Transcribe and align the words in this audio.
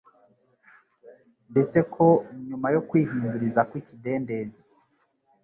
ndetse 1.51 1.77
ko 1.93 2.05
nyuma 2.47 2.67
yo 2.75 2.81
kwihinduriza 2.87 3.61
kw’ikidendezi 3.69 4.61